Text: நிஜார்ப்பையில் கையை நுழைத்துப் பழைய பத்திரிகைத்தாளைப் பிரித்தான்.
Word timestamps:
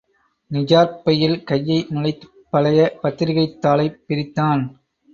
நிஜார்ப்பையில் 0.51 1.43
கையை 1.43 1.85
நுழைத்துப் 1.89 2.33
பழைய 2.49 2.99
பத்திரிகைத்தாளைப் 3.03 3.99
பிரித்தான். 4.07 4.63